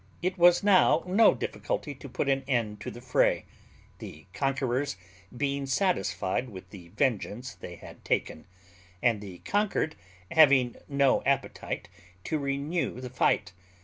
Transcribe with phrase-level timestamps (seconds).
[0.23, 3.45] It was now no difficulty to put an end to the fray,
[3.99, 4.97] the conquerors
[5.37, 8.47] being satisfied with the vengeance they had taken,
[9.03, 9.95] and the conquered
[10.31, 11.87] having no appetite
[12.23, 13.53] to renew the fight.